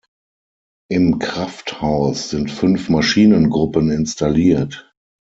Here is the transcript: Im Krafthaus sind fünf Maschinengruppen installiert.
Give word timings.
Im 0.89 1.19
Krafthaus 1.19 2.31
sind 2.31 2.49
fünf 2.49 2.89
Maschinengruppen 2.89 3.91
installiert. 3.91 4.91